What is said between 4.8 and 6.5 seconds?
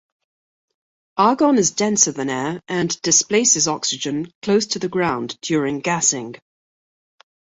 ground during gassing.